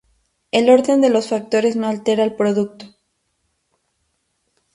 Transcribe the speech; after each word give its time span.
el 0.49 0.67
orden 0.71 0.99
de 1.01 1.11
los 1.11 1.29
factores 1.29 1.75
no 1.75 1.85
altera 1.85 2.23
el 2.23 2.35
producto 2.35 2.87